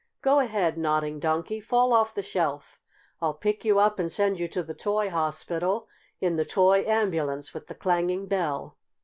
[0.23, 1.59] "Go ahead, Nodding Donkey.
[1.59, 2.79] Fall off the shelf.
[3.21, 5.87] I'll pick you up and send you to the toy hospital
[6.19, 8.79] in the toy ambulance with the clanging bell."